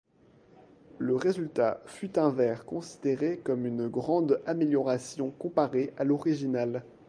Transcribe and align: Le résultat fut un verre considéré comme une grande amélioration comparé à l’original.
Le 0.97 1.15
résultat 1.15 1.79
fut 1.85 2.17
un 2.17 2.31
verre 2.31 2.65
considéré 2.65 3.37
comme 3.37 3.67
une 3.67 3.87
grande 3.87 4.41
amélioration 4.47 5.29
comparé 5.29 5.93
à 5.95 6.03
l’original. 6.03 6.83